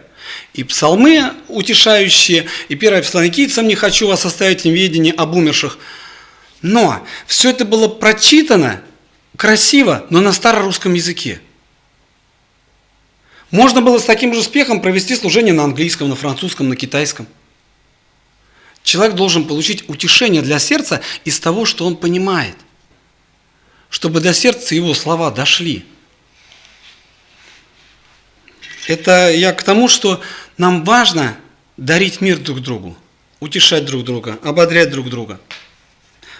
И 0.53 0.63
псалмы 0.63 1.33
утешающие, 1.47 2.45
и 2.69 2.75
первое 2.75 3.01
Фессалоникийцам 3.01 3.67
«Не 3.67 3.75
хочу 3.75 4.07
вас 4.07 4.25
оставить 4.25 4.61
в 4.61 4.65
неведении 4.65 5.13
об 5.15 5.35
умерших». 5.35 5.79
Но 6.61 7.05
все 7.27 7.49
это 7.49 7.65
было 7.65 7.87
прочитано 7.87 8.81
красиво, 9.35 10.05
но 10.09 10.21
на 10.21 10.31
старорусском 10.31 10.93
языке. 10.93 11.41
Можно 13.53 13.83
было 13.83 13.99
с 13.99 14.05
таким 14.05 14.33
же 14.33 14.39
успехом 14.39 14.81
провести 14.81 15.15
служение 15.15 15.53
на 15.53 15.63
английском, 15.65 16.09
на 16.09 16.15
французском, 16.15 16.69
на 16.69 16.75
китайском. 16.75 17.27
Человек 18.81 19.13
должен 19.13 19.45
получить 19.47 19.87
утешение 19.87 20.41
для 20.41 20.57
сердца 20.57 21.01
из 21.23 21.39
того, 21.39 21.65
что 21.65 21.85
он 21.85 21.95
понимает, 21.95 22.55
чтобы 23.91 24.21
до 24.21 24.33
сердца 24.33 24.73
его 24.73 24.95
слова 24.95 25.29
дошли. 25.29 25.85
Это 28.87 29.31
я 29.31 29.53
к 29.53 29.61
тому, 29.61 29.87
что 29.87 30.19
нам 30.57 30.83
важно 30.83 31.37
дарить 31.77 32.21
мир 32.21 32.39
друг 32.39 32.59
другу, 32.59 32.97
утешать 33.39 33.85
друг 33.85 34.03
друга, 34.03 34.39
ободрять 34.41 34.89
друг 34.89 35.11
друга. 35.11 35.39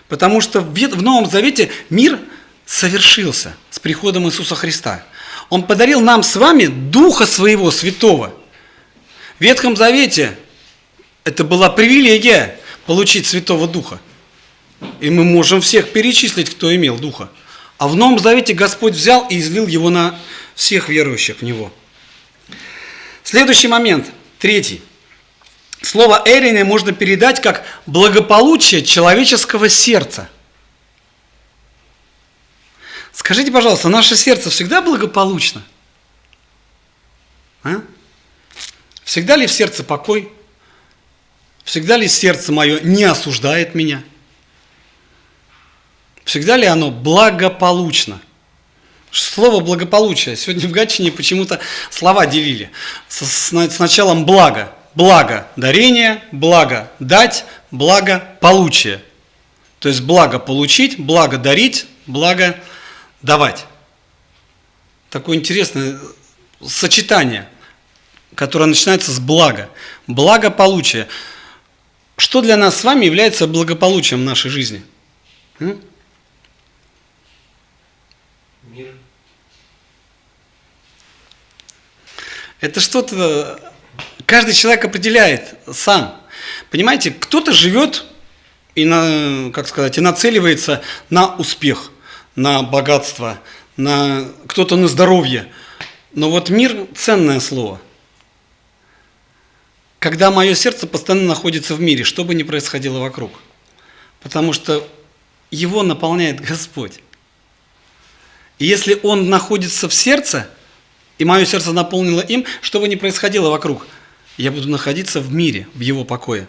Потому 0.07 0.41
что 0.41 0.61
в 0.61 1.01
Новом 1.03 1.29
Завете 1.29 1.69
мир 1.91 2.19
совершился 2.65 3.55
с 3.69 3.77
приходом 3.77 4.25
Иисуса 4.25 4.55
Христа– 4.55 5.05
он 5.49 5.63
подарил 5.63 6.01
нам 6.01 6.23
с 6.23 6.35
вами 6.35 6.65
Духа 6.65 7.25
Своего 7.25 7.71
Святого. 7.71 8.33
В 9.39 9.41
Ветхом 9.41 9.75
Завете 9.75 10.37
это 11.23 11.43
была 11.43 11.69
привилегия 11.69 12.59
получить 12.85 13.27
Святого 13.27 13.67
Духа. 13.67 13.99
И 14.99 15.09
мы 15.09 15.23
можем 15.23 15.61
всех 15.61 15.91
перечислить, 15.91 16.49
кто 16.49 16.73
имел 16.75 16.97
Духа. 16.97 17.29
А 17.77 17.87
в 17.87 17.95
Новом 17.95 18.19
Завете 18.19 18.53
Господь 18.53 18.93
взял 18.93 19.27
и 19.29 19.39
излил 19.39 19.67
его 19.67 19.89
на 19.89 20.19
всех 20.55 20.89
верующих 20.89 21.37
в 21.37 21.41
Него. 21.43 21.71
Следующий 23.23 23.67
момент, 23.67 24.11
третий. 24.39 24.81
Слово 25.81 26.21
«эрине» 26.25 26.63
можно 26.63 26.93
передать 26.93 27.41
как 27.41 27.65
благополучие 27.85 28.83
человеческого 28.83 29.69
сердца– 29.69 30.29
Скажите, 33.13 33.51
пожалуйста, 33.51 33.89
наше 33.89 34.15
сердце 34.15 34.49
всегда 34.49 34.81
благополучно? 34.81 35.63
А? 37.63 37.81
Всегда 39.03 39.35
ли 39.35 39.45
в 39.47 39.51
сердце 39.51 39.83
покой? 39.83 40.31
Всегда 41.63 41.95
ли 41.95 42.07
сердце 42.07 42.51
мое 42.51 42.79
не 42.81 43.03
осуждает 43.03 43.75
меня? 43.75 44.03
Всегда 46.25 46.57
ли 46.57 46.65
оно 46.65 46.89
благополучно? 46.89 48.19
Слово 49.11 49.59
благополучие. 49.59 50.35
Сегодня 50.35 50.67
в 50.67 50.71
Гатчине 50.71 51.11
почему-то 51.11 51.59
слова 51.91 52.25
делили. 52.25 52.71
С, 53.07 53.23
с, 53.25 53.53
с 53.53 53.79
началом 53.79 54.25
благо. 54.25 54.73
Благо 54.95 55.47
дарение, 55.55 56.23
благо 56.31 56.91
дать, 56.99 57.45
благо 57.71 58.37
получие. 58.41 59.01
То 59.79 59.89
есть 59.89 60.01
благо 60.01 60.39
получить, 60.39 60.99
благо 60.99 61.37
дарить, 61.37 61.85
благо 62.07 62.59
давать. 63.23 63.65
Такое 65.09 65.37
интересное 65.37 65.99
сочетание, 66.61 67.49
которое 68.35 68.65
начинается 68.65 69.11
с 69.11 69.19
блага. 69.19 69.69
Благополучие. 70.05 71.07
Что 72.17 72.41
для 72.41 72.57
нас 72.57 72.77
с 72.77 72.83
вами 72.83 73.05
является 73.05 73.47
благополучием 73.47 74.21
в 74.21 74.25
нашей 74.25 74.51
жизни? 74.51 74.83
М? 75.59 75.81
Мир. 78.63 78.93
Это 82.59 82.79
что-то, 82.79 83.73
каждый 84.25 84.53
человек 84.53 84.85
определяет 84.85 85.55
сам. 85.71 86.21
Понимаете, 86.71 87.11
кто-то 87.11 87.51
живет 87.51 88.05
и, 88.73 88.85
на, 88.85 89.51
как 89.51 89.67
сказать, 89.67 89.97
и 89.97 90.01
нацеливается 90.01 90.81
на 91.09 91.35
успех 91.35 91.92
на 92.35 92.63
богатство, 92.63 93.39
на 93.77 94.27
кто-то 94.47 94.75
на 94.75 94.87
здоровье. 94.87 95.51
Но 96.13 96.29
вот 96.29 96.49
мир– 96.49 96.87
ценное 96.95 97.39
слово. 97.39 97.79
Когда 99.99 100.31
мое 100.31 100.53
сердце 100.53 100.85
постоянно 100.85 101.27
находится 101.27 101.75
в 101.75 101.81
мире, 101.81 102.03
что 102.03 102.23
бы 102.23 102.35
ни 102.35 102.43
происходило 102.43 102.99
вокруг. 102.99 103.31
Потому 104.21 104.53
что 104.53 104.87
его 105.49 105.83
наполняет 105.83 106.41
Господь. 106.41 106.99
И 108.59 108.65
если 108.65 108.99
он 109.03 109.29
находится 109.29 109.87
в 109.87 109.93
сердце, 109.93 110.49
и 111.17 111.25
мое 111.25 111.45
сердце 111.45 111.71
наполнило 111.71 112.21
им, 112.21 112.45
что 112.61 112.79
бы 112.79 112.87
ни 112.87 112.95
происходило 112.95 113.49
вокруг, 113.49 113.87
я 114.37 114.51
буду 114.51 114.69
находиться 114.69 115.21
в 115.21 115.33
мире, 115.33 115.67
в 115.73 115.79
его 115.79 116.03
покое. 116.03 116.47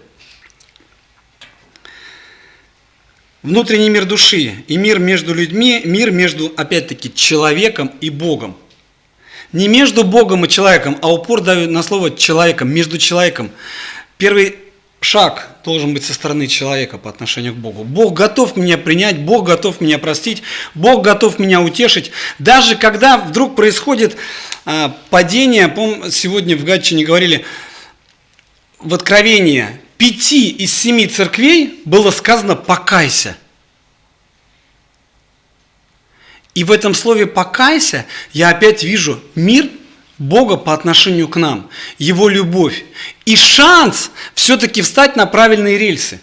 Внутренний 3.45 3.91
мир 3.91 4.07
души 4.07 4.65
и 4.69 4.79
мир 4.79 4.99
между 4.99 5.35
людьми, 5.35 5.83
мир 5.85 6.11
между, 6.11 6.51
опять-таки, 6.57 7.13
человеком 7.13 7.93
и 8.01 8.09
Богом. 8.09 8.57
Не 9.53 9.69
между 9.69 10.03
Богом 10.03 10.47
и 10.47 10.49
человеком, 10.49 10.97
а 11.03 11.13
упор 11.13 11.43
даю 11.43 11.71
на 11.71 11.83
слово 11.83 12.11
человеком, 12.11 12.73
между 12.73 12.97
человеком. 12.97 13.51
Первый 14.17 14.57
шаг 15.03 15.59
должен 15.63 15.93
быть 15.93 16.07
со 16.07 16.15
стороны 16.15 16.47
человека 16.47 16.97
по 16.97 17.11
отношению 17.11 17.53
к 17.53 17.59
Богу. 17.59 17.85
Бог 17.85 18.15
готов 18.15 18.57
меня 18.57 18.79
принять, 18.79 19.19
Бог 19.19 19.47
готов 19.47 19.83
меня 19.83 19.99
простить, 19.99 20.43
Бог 20.73 21.05
готов 21.05 21.39
меня 21.39 21.61
утешить. 21.61 22.13
Даже 22.39 22.77
когда 22.77 23.19
вдруг 23.19 23.57
происходит 23.57 24.17
а, 24.65 24.97
падение, 25.11 25.69
помню, 25.69 26.11
сегодня 26.11 26.57
в 26.57 26.65
Гатчине 26.65 27.05
говорили, 27.05 27.45
в 28.79 28.95
Откровении 28.95 29.84
пяти 30.05 30.51
из 30.51 30.71
семи 30.75 31.07
церквей 31.07 31.81
было 31.87 32.11
сказано 32.11 32.57
«покайся». 32.57 33.39
И 36.55 36.63
в 36.63 36.71
этом 36.71 36.93
слове 36.93 37.27
«покайся» 37.27 38.05
я 38.35 38.51
опять 38.51 38.83
вижу 38.83 39.19
мир 39.35 39.71
Бога 40.19 40.59
по 40.59 40.75
отношению 40.75 41.27
к 41.29 41.37
нам, 41.37 41.71
Его 41.97 42.29
любовь 42.29 42.85
и 43.25 43.35
шанс 43.35 44.11
все-таки 44.35 44.83
встать 44.83 45.17
на 45.17 45.25
правильные 45.25 45.79
рельсы. 45.79 46.21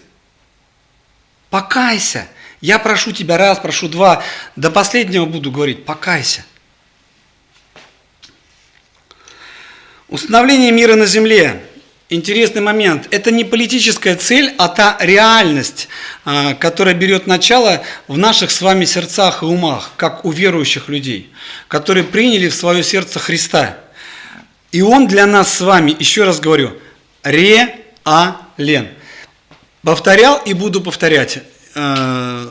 Покайся. 1.50 2.28
Я 2.60 2.78
прошу 2.78 3.10
тебя 3.10 3.36
раз, 3.36 3.58
прошу 3.58 3.88
два, 3.88 4.22
до 4.54 4.70
последнего 4.70 5.26
буду 5.26 5.50
говорить, 5.50 5.84
покайся. 5.84 6.44
Установление 10.06 10.70
мира 10.70 10.94
на 10.94 11.06
земле 11.06 11.66
интересный 12.12 12.60
момент. 12.60 13.08
Это 13.10 13.30
не 13.30 13.44
политическая 13.44 14.16
цель, 14.16 14.54
а 14.58 14.68
та 14.68 14.96
реальность, 15.00 15.88
а, 16.24 16.54
которая 16.54 16.94
берет 16.94 17.26
начало 17.26 17.82
в 18.08 18.18
наших 18.18 18.50
с 18.50 18.60
вами 18.60 18.84
сердцах 18.84 19.42
и 19.42 19.46
умах, 19.46 19.92
как 19.96 20.24
у 20.24 20.30
верующих 20.30 20.88
людей, 20.88 21.30
которые 21.68 22.04
приняли 22.04 22.48
в 22.48 22.54
свое 22.54 22.82
сердце 22.82 23.18
Христа. 23.18 23.78
И 24.70 24.82
Он 24.82 25.06
для 25.06 25.26
нас 25.26 25.52
с 25.54 25.60
вами, 25.60 25.96
еще 25.98 26.24
раз 26.24 26.40
говорю, 26.40 26.72
реален. 27.22 28.88
Повторял 29.82 30.40
и 30.44 30.54
буду 30.54 30.80
повторять. 30.80 31.40
Э, 31.74 32.48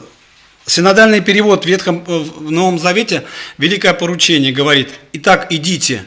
синодальный 0.65 1.21
перевод 1.21 1.63
в, 1.63 1.67
Ветхом, 1.67 2.03
в 2.03 2.51
Новом 2.51 2.79
Завете, 2.79 3.23
Великое 3.57 3.93
поручение 3.93 4.51
говорит, 4.51 4.89
«Итак, 5.13 5.47
идите 5.49 6.05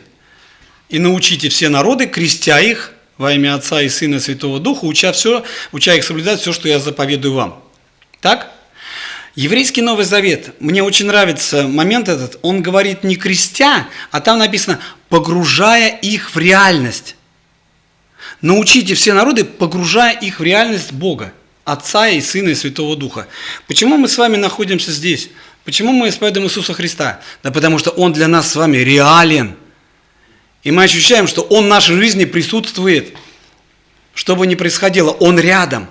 и 0.88 0.98
научите 0.98 1.48
все 1.48 1.68
народы, 1.68 2.06
крестя 2.06 2.60
их 2.60 2.93
во 3.18 3.32
имя 3.32 3.54
Отца 3.54 3.82
и 3.82 3.88
Сына 3.88 4.16
и 4.16 4.20
Святого 4.20 4.60
Духа, 4.60 4.84
уча, 4.84 5.12
все, 5.12 5.44
уча 5.72 5.94
их 5.94 6.04
соблюдать 6.04 6.40
все, 6.40 6.52
что 6.52 6.68
я 6.68 6.78
заповедую 6.78 7.34
вам. 7.34 7.62
Так? 8.20 8.50
Еврейский 9.34 9.82
Новый 9.82 10.04
Завет, 10.04 10.54
мне 10.60 10.82
очень 10.82 11.06
нравится 11.06 11.66
момент 11.66 12.08
этот, 12.08 12.38
он 12.42 12.62
говорит 12.62 13.02
не 13.02 13.16
крестя, 13.16 13.88
а 14.10 14.20
там 14.20 14.38
написано 14.38 14.78
погружая 15.08 15.88
их 15.88 16.34
в 16.34 16.38
реальность. 16.38 17.16
Научите 18.40 18.94
все 18.94 19.12
народы, 19.12 19.44
погружая 19.44 20.12
их 20.12 20.38
в 20.38 20.42
реальность 20.42 20.92
Бога, 20.92 21.32
Отца 21.64 22.08
и 22.08 22.20
Сына 22.20 22.50
и 22.50 22.54
Святого 22.54 22.96
Духа. 22.96 23.26
Почему 23.66 23.96
мы 23.96 24.08
с 24.08 24.18
вами 24.18 24.36
находимся 24.36 24.92
здесь? 24.92 25.30
Почему 25.64 25.92
мы 25.92 26.08
исповедуем 26.10 26.46
Иисуса 26.46 26.74
Христа? 26.74 27.20
Да 27.42 27.50
потому 27.50 27.78
что 27.78 27.90
Он 27.90 28.12
для 28.12 28.28
нас 28.28 28.52
с 28.52 28.56
вами 28.56 28.78
реален– 28.78 29.56
и 30.64 30.70
мы 30.70 30.84
ощущаем, 30.84 31.28
что 31.28 31.42
Он 31.42 31.66
в 31.66 31.68
нашей 31.68 31.96
жизни 31.96 32.24
присутствует. 32.24 33.14
Что 34.14 34.34
бы 34.34 34.46
ни 34.46 34.54
происходило, 34.54 35.10
Он 35.10 35.38
рядом. 35.38 35.88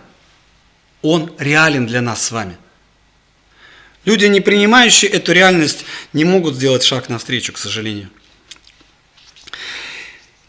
Он 1.03 1.31
реален 1.37 1.85
для 1.85 2.01
нас 2.01 2.23
с 2.23 2.31
вами. 2.31 2.57
Люди, 4.03 4.25
не 4.25 4.41
принимающие 4.41 5.09
эту 5.11 5.31
реальность, 5.31 5.85
не 6.11 6.25
могут 6.25 6.55
сделать 6.55 6.83
шаг 6.83 7.07
навстречу, 7.07 7.53
к 7.53 7.57
сожалению. 7.57 8.09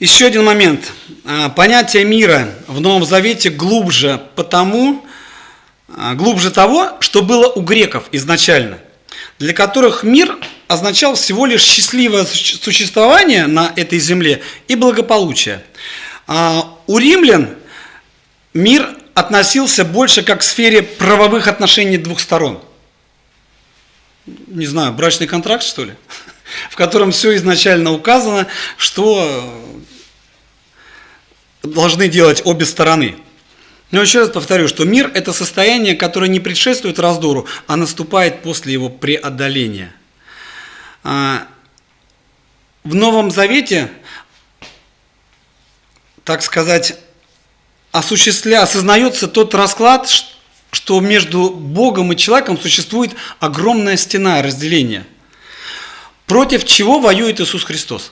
Еще 0.00 0.26
один 0.26 0.44
момент. 0.44 0.90
А, 1.24 1.50
понятие 1.50 2.04
мира 2.04 2.54
в 2.66 2.80
Новом 2.80 3.04
Завете 3.04 3.50
глубже 3.50 4.20
потому, 4.34 5.06
а, 5.88 6.14
глубже 6.14 6.50
того, 6.50 6.96
что 7.00 7.22
было 7.22 7.48
у 7.48 7.60
греков 7.60 8.08
изначально, 8.10 8.78
для 9.38 9.52
которых 9.52 10.02
мир 10.02 10.36
означал 10.68 11.14
всего 11.14 11.46
лишь 11.46 11.62
счастливое 11.62 12.24
существование 12.24 13.46
на 13.46 13.72
этой 13.76 13.98
земле 13.98 14.42
и 14.68 14.74
благополучие. 14.74 15.62
А 16.26 16.78
у 16.86 16.98
римлян 16.98 17.56
мир 18.54 18.88
относился 19.14 19.84
больше 19.84 20.22
как 20.22 20.40
к 20.40 20.42
сфере 20.42 20.82
правовых 20.82 21.48
отношений 21.48 21.98
двух 21.98 22.20
сторон. 22.20 22.60
Не 24.26 24.66
знаю, 24.66 24.92
брачный 24.92 25.26
контракт, 25.26 25.62
что 25.62 25.84
ли? 25.84 25.94
В 26.70 26.76
котором 26.76 27.12
все 27.12 27.36
изначально 27.36 27.92
указано, 27.92 28.46
что 28.78 29.62
должны 31.62 32.08
делать 32.08 32.42
обе 32.44 32.64
стороны. 32.64 33.16
Но 33.90 34.00
еще 34.00 34.20
раз 34.20 34.30
повторю, 34.30 34.66
что 34.66 34.84
мир– 34.84 35.10
это 35.14 35.32
состояние, 35.32 35.94
которое 35.94 36.28
не 36.28 36.40
предшествует 36.40 36.98
раздору, 36.98 37.46
а 37.66 37.76
наступает 37.76 38.42
после 38.42 38.72
его 38.72 38.88
преодоления– 38.88 39.94
в 41.04 41.46
Новом 42.82 43.30
Завете, 43.30 43.92
так 46.24 46.42
сказать, 46.42 46.98
осуществля, 47.92 48.62
осознается 48.62 49.28
тот 49.28 49.54
расклад, 49.54 50.08
что 50.70 51.00
между 51.00 51.50
Богом 51.50 52.12
и 52.12 52.16
человеком 52.16 52.58
существует 52.58 53.14
огромная 53.38 53.96
стена 53.98 54.40
разделения. 54.42 55.06
Против 56.26 56.64
чего 56.64 56.98
воюет 56.98 57.38
Иисус 57.40 57.64
Христос? 57.64 58.10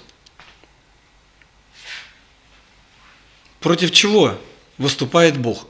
Против 3.61 3.90
чего 3.90 4.38
выступает 4.76 5.38
Бог? 5.38 5.66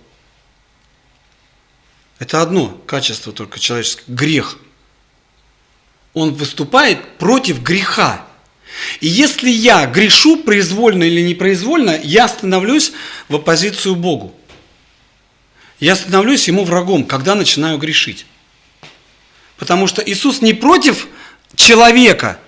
Это 2.18 2.42
одно 2.42 2.68
качество 2.86 3.32
только 3.32 3.60
человеческое– 3.60 4.04
грех– 4.12 4.58
он 6.14 6.34
выступает 6.34 7.18
против 7.18 7.62
греха. 7.62 8.26
И 9.00 9.06
если 9.06 9.50
я 9.50 9.86
грешу 9.86 10.42
произвольно 10.42 11.04
или 11.04 11.20
непроизвольно, 11.20 11.98
я 12.02 12.28
становлюсь 12.28 12.92
в 13.28 13.36
оппозицию 13.36 13.96
Богу. 13.96 14.34
Я 15.80 15.96
становлюсь 15.96 16.48
ему 16.48 16.64
врагом, 16.64 17.04
когда 17.04 17.34
начинаю 17.34 17.78
грешить. 17.78 18.26
Потому 19.56 19.86
что 19.86 20.02
Иисус 20.04 20.40
не 20.40 20.54
против 20.54 21.08
человека, 21.54 22.38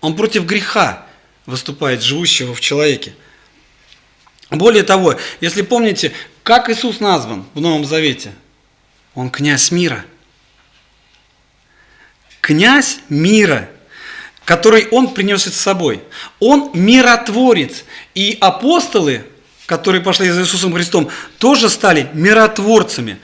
он 0.00 0.16
против 0.16 0.44
греха 0.44 1.06
выступает, 1.46 2.02
живущего 2.02 2.54
в 2.54 2.60
человеке. 2.60 3.14
Более 4.50 4.82
того, 4.82 5.16
если 5.40 5.62
помните, 5.62 6.12
как 6.42 6.68
Иисус 6.68 7.00
назван 7.00 7.44
в 7.54 7.60
Новом 7.60 7.84
Завете? 7.84 8.32
Он 9.14 9.30
князь 9.30 9.70
мира– 9.70 10.04
князь 12.40 13.00
мира, 13.08 13.68
который 14.44 14.88
он 14.88 15.14
принесет 15.14 15.54
с 15.54 15.60
собой. 15.60 16.02
Он 16.38 16.70
миротворец. 16.74 17.84
И 18.14 18.36
апостолы, 18.40 19.24
которые 19.66 20.02
пошли 20.02 20.30
за 20.30 20.42
Иисусом 20.42 20.72
Христом, 20.74 21.10
тоже 21.38 21.68
стали 21.68 22.08
миротворцами, 22.12 23.18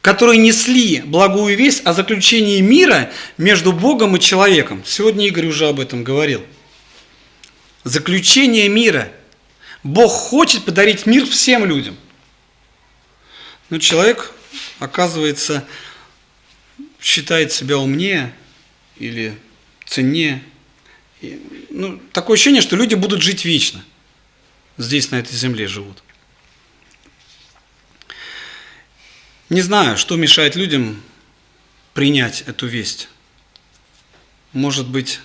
которые 0.00 0.38
несли 0.38 1.00
благую 1.00 1.56
весть 1.56 1.84
о 1.84 1.92
заключении 1.92 2.60
мира 2.60 3.10
между 3.36 3.72
Богом 3.72 4.16
и 4.16 4.20
человеком. 4.20 4.82
Сегодня 4.86 5.26
Игорь 5.26 5.46
уже 5.46 5.68
об 5.68 5.80
этом 5.80 6.04
говорил. 6.04 6.44
Заключение 7.84 8.68
мира. 8.68 9.10
Бог 9.82 10.12
хочет 10.12 10.64
подарить 10.64 11.06
мир 11.06 11.26
всем 11.26 11.64
людям. 11.64 11.96
Но 13.70 13.78
человек, 13.78 14.32
оказывается, 14.78 15.64
считает 17.00 17.52
себя 17.52 17.78
умнее, 17.78 18.32
или 18.98 19.38
цене. 19.86 20.42
И, 21.20 21.66
ну, 21.70 22.00
такое 22.12 22.34
ощущение, 22.34 22.62
что 22.62 22.76
люди 22.76 22.94
будут 22.94 23.22
жить 23.22 23.44
вечно. 23.44 23.84
Здесь, 24.76 25.10
на 25.10 25.16
этой 25.16 25.34
земле 25.34 25.66
живут. 25.66 26.02
Не 29.48 29.62
знаю, 29.62 29.96
что 29.96 30.16
мешает 30.16 30.56
людям 30.56 31.02
принять 31.94 32.42
эту 32.42 32.66
весть. 32.66 33.08
Может 34.52 34.88
быть, 34.88 35.20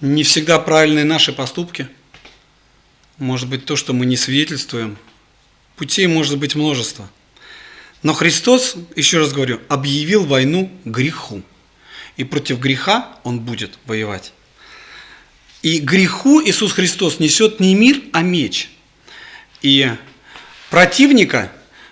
не 0.00 0.22
всегда 0.22 0.58
правильные 0.58 1.04
наши 1.04 1.32
поступки, 1.32 1.88
может 3.18 3.48
быть 3.48 3.64
то, 3.64 3.76
что 3.76 3.92
мы 3.92 4.06
не 4.06 4.16
свидетельствуем. 4.16 4.98
Путей 5.76 6.06
может 6.06 6.38
быть 6.38 6.54
множество. 6.54 7.10
Но 8.02 8.12
Христос, 8.12 8.76
еще 8.94 9.18
раз 9.18 9.32
говорю, 9.32 9.60
объявил 9.68 10.24
войну 10.24 10.70
греху. 10.84 11.42
И 12.16 12.24
против 12.24 12.58
греха 12.58 13.18
Он 13.24 13.40
будет 13.40 13.78
воевать. 13.86 14.32
И 15.62 15.78
греху 15.78 16.42
Иисус 16.42 16.72
Христос 16.72 17.18
несет 17.18 17.60
не 17.60 17.74
мир, 17.74 18.00
а 18.12 18.22
меч. 18.22 18.70
И 19.62 19.90
противника, 20.70 21.50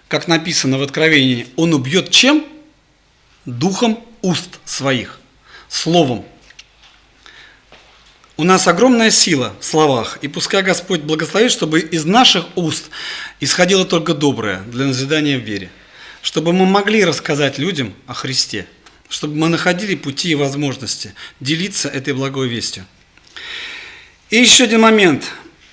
как 0.08 0.28
написано 0.28 0.78
в 0.78 0.82
Откровении, 0.82 1.46
Он 1.56 1.74
убьет 1.74 2.10
чем? 2.10 2.46
Духом 3.44 4.02
уст 4.22 4.60
своих, 4.64 5.20
словом. 5.68 6.24
У 8.36 8.42
нас 8.42 8.66
огромная 8.66 9.12
сила 9.12 9.54
в 9.60 9.64
словах, 9.64 10.18
и 10.22 10.28
пускай 10.28 10.62
Господь 10.62 11.02
благословит, 11.02 11.52
чтобы 11.52 11.80
из 11.80 12.04
наших 12.04 12.46
уст 12.56 12.90
исходило 13.38 13.84
только 13.84 14.12
доброе 14.12 14.60
для 14.62 14.86
назидания 14.86 15.38
в 15.38 15.42
вере, 15.42 15.70
чтобы 16.20 16.52
мы 16.52 16.66
могли 16.66 17.04
рассказать 17.04 17.58
людям 17.58 17.94
о 18.08 18.14
Христе, 18.14 18.66
чтобы 19.08 19.36
мы 19.36 19.48
находили 19.48 19.94
пути 19.94 20.30
и 20.30 20.34
возможности 20.34 21.14
делиться 21.40 21.88
этой 21.88 22.14
благой 22.14 22.48
вестью. 22.48 22.84
И 24.30 24.36
еще 24.36 24.64
один 24.64 24.80
момент. 24.80 25.24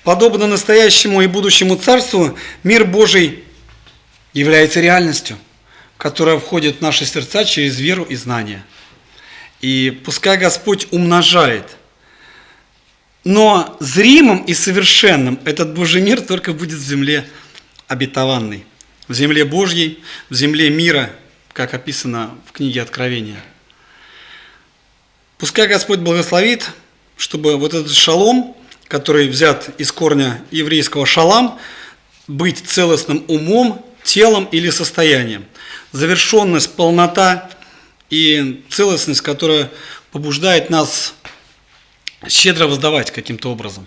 Подобно 0.04 0.46
настоящему 0.46 1.22
и 1.22 1.26
будущему 1.26 1.76
царству, 1.76 2.36
мир 2.64 2.84
Божий 2.84 3.44
является 4.32 4.80
реальностью, 4.80 5.38
которая 5.96 6.38
входит 6.38 6.78
в 6.78 6.80
наши 6.80 7.06
сердца 7.06 7.44
через 7.44 7.78
веру 7.78 8.02
и 8.04 8.16
знание. 8.16 8.64
И 9.60 9.96
пускай 10.04 10.38
Господь 10.38 10.88
умножает. 10.90 11.76
Но 13.24 13.76
зримым 13.78 14.38
и 14.44 14.54
совершенным 14.54 15.38
этот 15.44 15.74
Божий 15.74 16.02
мир 16.02 16.20
только 16.20 16.52
будет 16.52 16.78
в 16.78 16.84
земле 16.84 17.28
обетованной, 17.86 18.64
в 19.06 19.14
земле 19.14 19.44
Божьей, 19.44 20.02
в 20.28 20.34
земле 20.34 20.70
мира, 20.70 21.10
как 21.52 21.74
описано 21.74 22.36
в 22.46 22.52
книге 22.52 22.82
Откровения. 22.82 23.42
Пускай 25.38 25.66
Господь 25.68 25.98
благословит 25.98 26.70
чтобы 27.22 27.56
вот 27.56 27.72
этот 27.72 27.92
шалом, 27.92 28.56
который 28.88 29.28
взят 29.28 29.70
из 29.78 29.92
корня 29.92 30.42
еврейского 30.50 31.06
шалам, 31.06 31.58
быть 32.26 32.58
целостным 32.58 33.24
умом, 33.28 33.86
телом 34.02 34.48
или 34.50 34.70
состоянием. 34.70 35.46
Завершенность, 35.92 36.74
полнота 36.74 37.48
и 38.10 38.64
целостность, 38.70 39.20
которая 39.20 39.70
побуждает 40.10 40.68
нас 40.68 41.14
щедро 42.28 42.66
воздавать 42.66 43.12
каким-то 43.12 43.52
образом. 43.52 43.86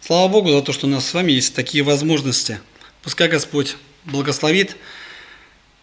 Слава 0.00 0.28
Богу 0.28 0.52
за 0.52 0.62
то, 0.62 0.72
что 0.72 0.86
у 0.86 0.90
нас 0.90 1.06
с 1.06 1.12
вами 1.12 1.32
есть 1.32 1.56
такие 1.56 1.82
возможности. 1.82 2.60
Пускай 3.02 3.26
Господь 3.26 3.76
благословит 4.04 4.76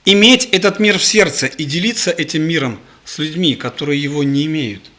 иметь 0.05 0.45
этот 0.45 0.79
мир 0.79 0.97
в 0.97 1.03
сердце 1.03 1.47
и 1.47 1.63
делиться 1.63 2.11
этим 2.11 2.43
миром 2.43 2.79
с 3.05 3.17
людьми, 3.17 3.55
которые 3.55 4.01
его 4.01 4.23
не 4.23 4.45
имеют. 4.45 4.89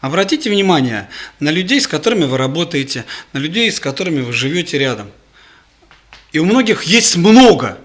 Обратите 0.00 0.50
внимание 0.50 1.08
на 1.40 1.50
людей, 1.50 1.80
с 1.80 1.88
которыми 1.88 2.24
вы 2.24 2.36
работаете, 2.36 3.04
на 3.32 3.38
людей, 3.38 3.70
с 3.72 3.80
которыми 3.80 4.20
вы 4.20 4.32
живете 4.32 4.78
рядом. 4.78 5.10
И 6.32 6.38
у 6.38 6.44
многих 6.44 6.82
есть 6.84 7.16
много, 7.16 7.78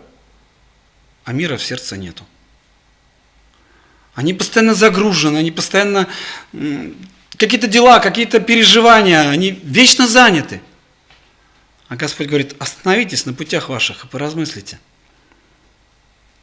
а 1.24 1.34
мира 1.34 1.58
в 1.58 1.64
сердце 1.64 1.98
нету. 1.98 2.26
Они 4.14 4.34
постоянно 4.34 4.76
загружены, 4.76 5.38
они 5.38 5.52
постоянно 5.52 6.08
какие-то 7.38 7.68
дела, 7.68 8.00
какие-то 8.00 8.40
переживания, 8.40 9.30
они 9.30 9.60
вечно 9.64 10.08
заняты. 10.08 10.62
А 11.88 11.96
Господь 11.96 12.28
говорит, 12.28 12.56
остановитесь 12.60 13.26
на 13.26 13.34
путях 13.34 13.70
ваших 13.70 14.04
и 14.04 14.08
поразмыслите, 14.08 14.80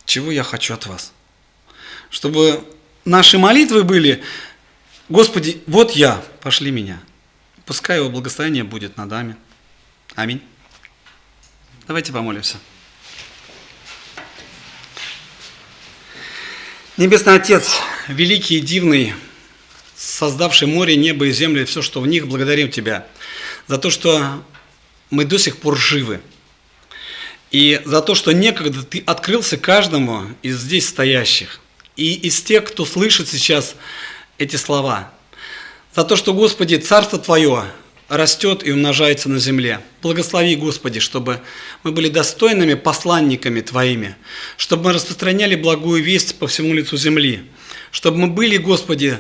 чего 0.09 0.33
я 0.33 0.43
хочу 0.43 0.75
от 0.75 0.87
вас. 0.87 1.13
Чтобы 2.11 2.65
наши 3.05 3.39
молитвы 3.39 3.85
были 3.85 4.25
Господи, 5.09 5.63
вот 5.67 5.93
я, 5.93 6.23
пошли 6.43 6.71
меня. 6.71 7.01
Пускай 7.65 7.97
его 7.97 8.11
благословение 8.11 8.63
будет 8.63 8.97
над 8.99 9.11
нами. 9.11 9.37
Аминь. 10.15 10.43
Давайте 11.87 12.13
помолимся. 12.13 12.59
Небесный 16.99 17.37
Отец, 17.37 17.79
великий 18.09 18.59
и 18.59 18.61
дивный, 18.61 19.15
создавший 19.97 20.69
море, 20.69 20.97
небо 20.97 21.27
и 21.27 21.33
землю, 21.33 21.63
и 21.63 21.65
все, 21.65 21.81
что 21.81 22.01
в 22.01 22.07
них, 22.07 22.27
благодарим 22.27 22.71
Тебя 22.71 23.07
за 23.67 23.79
то, 23.79 23.89
что 23.89 24.45
мы 25.09 25.25
до 25.25 25.39
сих 25.39 25.59
пор 25.59 25.79
живы. 25.79 26.21
И 27.51 27.81
за 27.85 28.03
то, 28.03 28.15
что 28.15 28.33
некогда 28.33 28.83
Ты 28.83 29.03
открылся 29.07 29.57
каждому 29.57 30.27
из 30.43 30.59
здесь 30.59 30.89
стоящих. 30.89 31.61
И 31.97 32.15
из 32.15 32.41
тех, 32.43 32.65
кто 32.65 32.85
слышит 32.85 33.29
сейчас 33.29 33.75
эти 34.37 34.57
слова. 34.57 35.13
За 35.95 36.05
то, 36.05 36.17
что, 36.17 36.35
Господи, 36.35 36.77
Царство 36.77 37.19
Твое 37.19 37.65
растет 38.09 38.67
и 38.67 38.73
умножается 38.73 39.29
на 39.29 39.39
земле. 39.39 39.81
Благослови, 40.03 40.57
Господи, 40.57 41.01
чтобы 41.01 41.41
мы 41.83 41.93
были 41.93 42.09
достойными 42.09 42.75
посланниками 42.75 43.61
Твоими, 43.61 44.17
чтобы 44.57 44.85
мы 44.85 44.93
распространяли 44.95 45.55
благую 45.57 46.03
весть 46.03 46.39
по 46.39 46.47
всему 46.47 46.73
лицу 46.73 46.97
земли, 46.97 47.43
чтобы 47.91 48.19
мы 48.19 48.29
были, 48.29 48.57
Господи, 48.57 49.19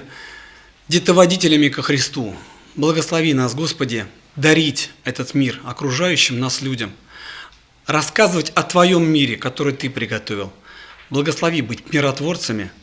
детоводителями 0.88 1.68
ко 1.68 1.82
Христу. 1.82 2.34
Благослови 2.76 3.34
нас, 3.34 3.54
Господи, 3.54 4.06
дарить 4.36 4.90
этот 5.04 5.34
мир 5.34 5.60
окружающим 5.64 6.40
нас 6.40 6.62
людям, 6.62 6.92
рассказывать 7.88 8.50
о 8.50 8.62
Твоем 8.62 9.04
мире, 9.04 9.36
который 9.36 9.72
Ты 9.72 9.90
приготовил. 9.90 10.52
Благослови 11.10 11.62
быть 11.62 11.92
миротворцами– 11.92 12.70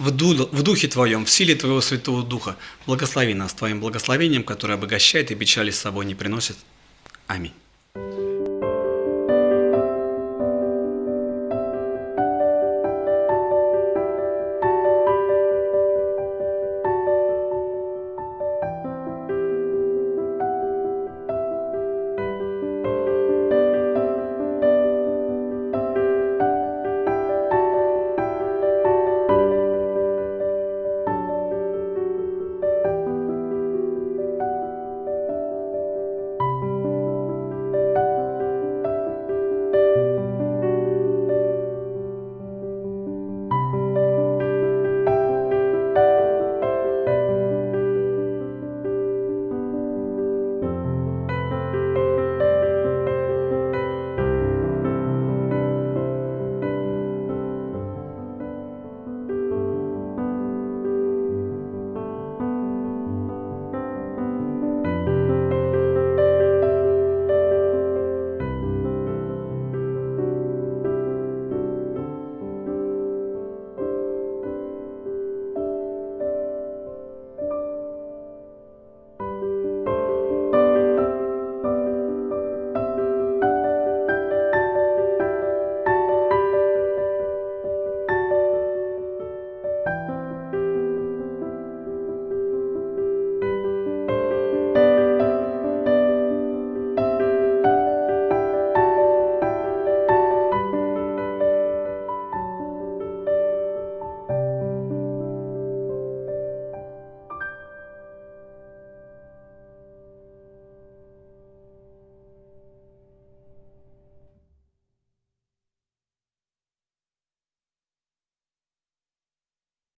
в, 0.00 0.62
Духе 0.62 0.88
Твоем, 0.88 1.24
в 1.24 1.30
силе 1.30 1.54
Твоего 1.54 1.80
Святого 1.80 2.22
Духа. 2.22 2.56
Благослови 2.86 3.34
нас 3.34 3.52
Твоим 3.52 3.80
благословением, 3.80 4.42
которое 4.42 4.74
обогащает 4.74 5.30
и 5.30 5.34
печали 5.34 5.70
с 5.70 5.78
собой 5.78 6.06
не 6.06 6.14
приносит. 6.14 6.56
Аминь. 7.26 7.52